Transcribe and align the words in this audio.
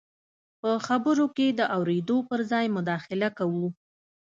په 0.61 0.71
خبرو 0.87 1.25
کې 1.35 1.47
د 1.51 1.61
اورېدو 1.75 2.17
پر 2.29 2.39
ځای 2.51 2.65
مداخله 2.77 3.29
کوو. 3.37 3.67